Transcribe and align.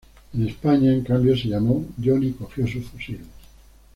En 0.33 0.47
España 0.49 0.91
en 0.91 1.03
cambio 1.03 1.37
se 1.37 1.47
llamaron 1.47 1.89
"Johnny 2.03 2.31
cogió 2.31 2.65
su 2.65 2.81
fusil". 2.81 3.19